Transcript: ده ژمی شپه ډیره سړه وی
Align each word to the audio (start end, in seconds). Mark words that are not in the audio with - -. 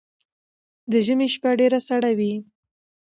ده 0.91 0.99
ژمی 1.05 1.27
شپه 1.33 1.51
ډیره 1.59 1.79
سړه 1.87 2.11
وی 2.17 2.33